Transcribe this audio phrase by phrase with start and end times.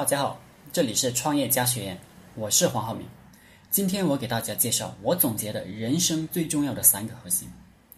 [0.00, 0.40] 大家好，
[0.72, 2.00] 这里是创业家学院，
[2.34, 3.06] 我是黄浩明。
[3.70, 7.46] 今天我给大家介绍我总结的人生最重要的三个核心：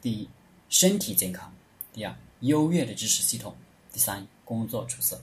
[0.01, 0.29] 第一，
[0.69, 1.49] 身体健康；
[1.93, 3.53] 第二，优越的知识系统；
[3.93, 5.23] 第三，工作出色。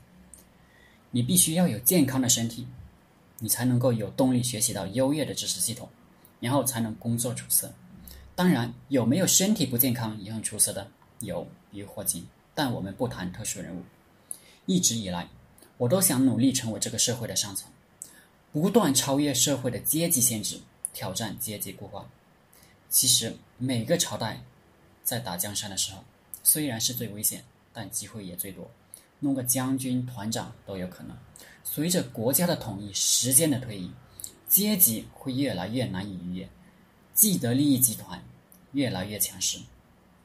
[1.12, 2.66] 你必须要有健康的身体，
[3.40, 5.90] 你才能够有动力学习到优越的知识系统，
[6.40, 7.70] 然后才能工作出色。
[8.36, 10.90] 当然，有没有身体不健康也很出色的？
[11.20, 12.26] 有，比如霍金。
[12.56, 13.84] 但我们不谈特殊人物。
[14.66, 15.28] 一直以来，
[15.80, 17.72] 我都想努力成为这个社会的上层，
[18.52, 20.60] 不断超越社会的阶级限制，
[20.94, 22.06] 挑战阶级固化。
[22.90, 24.44] 其实，每个朝代
[25.06, 26.04] 在打江山的时候，
[26.44, 28.70] 虽然是最危险，但机会也最多。
[29.20, 31.16] 弄个将军、团长都有可能。
[31.64, 33.90] 随着国家的统一，时间的推移，
[34.50, 36.50] 阶级会越来越难以逾越，
[37.14, 38.22] 既得利益集团
[38.74, 39.60] 越来越强势，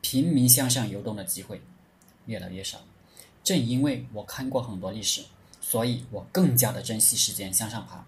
[0.01, 1.63] 平民向上游动的机会。
[2.27, 2.81] 越来越少，
[3.45, 5.23] 正因为我看过很多历史，
[5.67, 8.05] 所以我更加的珍惜时间向上爬，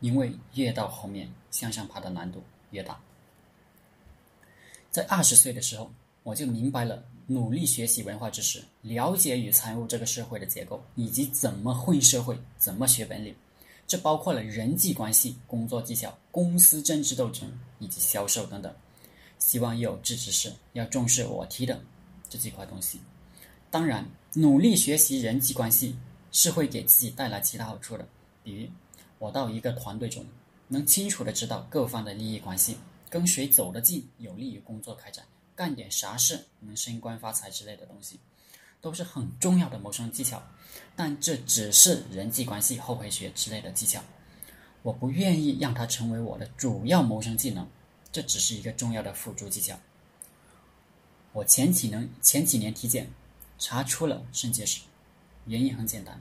[0.00, 3.00] 因为越到后面向上爬的难度越大。
[4.90, 5.88] 在二十岁的时候，
[6.24, 13.34] 我就明白了，努力学习文化知识，了解与参悟这个社会的结构，以及怎么混社会，怎么学本领，
[13.86, 17.48] 这包括了人际关系、工作技巧、公司政治斗争
[17.78, 18.74] 以及销售等等。
[19.38, 21.80] 希望有志之士要重视我提的
[22.28, 23.00] 这几块东西。
[23.70, 24.04] 当然，
[24.34, 25.96] 努力学习人际关系
[26.36, 28.06] 是会给自己带来其他好处的。
[28.44, 28.68] 比如，
[29.18, 30.22] 我到一个团队中，
[30.68, 32.76] 能清楚的知道各方的利益关系，
[33.08, 38.20] 跟谁走得近，有利于工作开展，干点啥事能升官发财之类的东西，
[38.82, 40.42] 都是很重要的谋生技巧。
[40.94, 44.02] 但这只是人际关系后培学之类的技巧，
[44.82, 47.66] 我不愿意让它成为我的主要谋生技能，
[48.12, 49.74] 这只是一个重要的辅助技巧。
[51.32, 53.10] 我前几能前几年体检。
[53.58, 54.82] 查出了肾结石，
[55.46, 56.20] 原因很简单，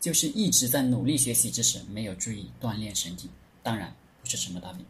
[0.00, 3.30] 就是一直在努力学习知识，没有注意锻炼身体。
[3.62, 4.84] 当然不是什么大病，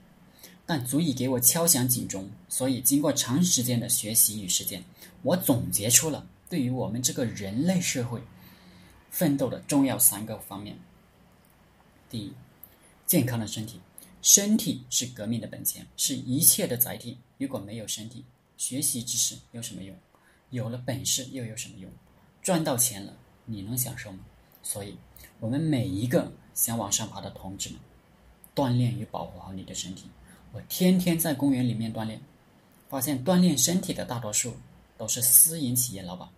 [0.66, 2.28] 但足以给我敲响警钟。
[2.48, 4.84] 所以经过长时间的学习与实践，
[5.22, 8.20] 我总结出了对于我们这个人类社会
[9.10, 10.76] 奋斗的重要三个方面。
[12.10, 12.32] 第一，
[13.06, 13.80] 健康的身体，
[14.20, 17.18] 身体是革命的本钱，是一切的载体。
[17.38, 18.24] 如果没有身体，
[18.56, 19.96] 学习知识有什么用？
[20.50, 21.90] 有了本事又有什么用？
[22.42, 23.16] 赚到钱了，
[23.46, 24.18] 你能享受吗？
[24.62, 24.96] 所以，
[25.40, 27.78] 我们每一个想往上爬的同志们，
[28.54, 30.10] 锻炼与保护好你的身体。
[30.52, 32.20] 我天天在公园里面锻炼，
[32.88, 34.54] 发现锻炼身体的大多数
[34.98, 36.28] 都是私营企业老板。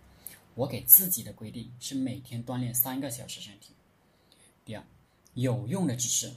[0.55, 3.73] 我给自己的规定是每天锻炼三个小时身体。
[4.63, 4.83] 第二，
[5.33, 6.31] 有用的知识，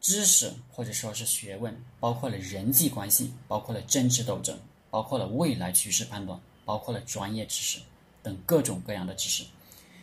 [0.00, 4.58] 知识或者说是学问，包括了人际关系，包括了政治斗争，
[4.90, 6.40] 包括了未来趋势判断。
[6.64, 7.80] 包括了专业知识
[8.22, 9.44] 等各种各样的知识，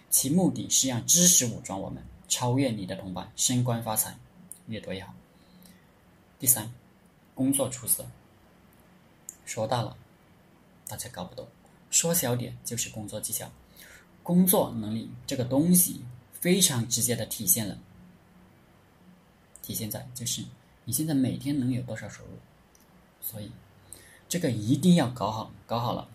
[0.09, 4.17] 其目的是让知识武装我们，超越你的同伴，升官发财，
[4.67, 5.13] 越多越好。
[6.39, 6.73] 第三，
[7.35, 8.05] 工作出色。
[9.45, 9.95] 说大了，
[10.87, 11.45] 大家搞不懂；
[11.89, 13.51] 说小点，就是工作技巧、
[14.21, 16.01] 工作能力这个东西，
[16.33, 17.77] 非常直接的体现了，
[19.61, 20.43] 体现在就是
[20.85, 22.31] 你现在每天能有多少收入。
[23.21, 23.51] 所以，
[24.27, 26.07] 这个一定要搞好，搞好了。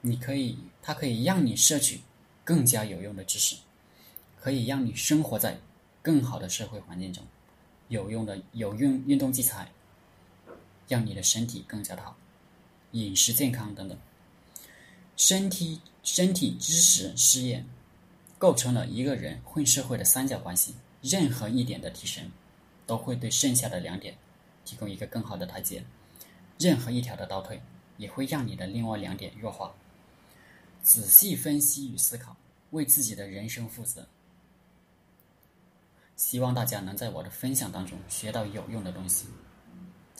[0.00, 2.00] 你可以，它可以让你摄取
[2.48, 3.56] 更加有用的知识，
[4.40, 5.60] 可以让你生活在
[6.00, 7.22] 更好的社会环境中，
[7.88, 9.70] 有用的有用运动器材，
[10.88, 12.16] 让你的身体更加的好，
[12.92, 13.98] 饮食健康等等。
[15.14, 17.62] 身体、身体、知识、事业，
[18.38, 20.74] 构成了一个人混社会的三角关系。
[21.02, 22.30] 任何一点的提升，
[22.86, 24.16] 都会对剩下的两点
[24.64, 25.82] 提供一个更好的台阶；
[26.58, 27.60] 任何一条的倒退，
[27.98, 29.74] 也会让你的另外两点弱化。
[30.88, 32.34] 仔细分析与思考，
[32.70, 34.08] 为自己的人生负责。
[36.16, 39.26] 希望大家能在我的分享当中学到有用的东西。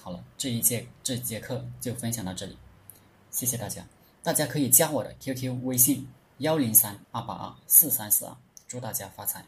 [0.02, 2.58] 好了，这一节这节课就分享到这里，
[3.30, 3.82] 谢谢大家。
[4.22, 6.06] 大家可以加我的 QQ 微信
[6.40, 8.36] 幺零三二八二四三四二，
[8.66, 9.46] 祝大家发财。